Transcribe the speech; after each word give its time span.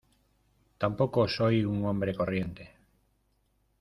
tampoco 0.79 1.27
soy 1.27 1.63
un 1.63 1.85
hombre 1.85 2.15
corriente. 2.15 2.71